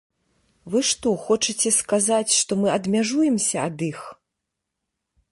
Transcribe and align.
Вы 0.75 0.79
што, 0.91 1.09
хочаце 1.25 1.69
сказаць, 1.75 2.31
што 2.37 2.57
мы 2.61 2.67
адмяжуемся 2.77 3.57
ад 3.67 3.85
іх? 3.89 4.01